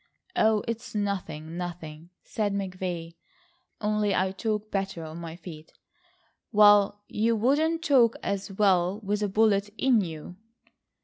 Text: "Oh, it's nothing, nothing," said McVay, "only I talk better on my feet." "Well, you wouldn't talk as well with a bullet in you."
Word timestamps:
"Oh, 0.35 0.63
it's 0.67 0.95
nothing, 0.95 1.57
nothing," 1.57 2.09
said 2.23 2.55
McVay, 2.55 3.17
"only 3.79 4.15
I 4.15 4.31
talk 4.31 4.71
better 4.71 5.03
on 5.03 5.19
my 5.19 5.35
feet." 5.35 5.73
"Well, 6.51 7.03
you 7.07 7.35
wouldn't 7.35 7.83
talk 7.83 8.15
as 8.23 8.51
well 8.53 8.99
with 9.03 9.21
a 9.21 9.27
bullet 9.29 9.69
in 9.77 10.01
you." 10.03 10.37